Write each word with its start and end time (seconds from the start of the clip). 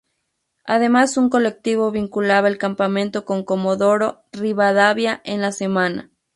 Además, 0.65 1.15
un 1.15 1.29
colectivo 1.29 1.91
vinculaba 1.91 2.47
el 2.47 2.57
campamento 2.57 3.23
con 3.23 3.45
Comodoro 3.45 4.23
Rivadavia 4.31 5.21
en 5.25 5.41
la 5.43 5.51
semana. 5.51 6.09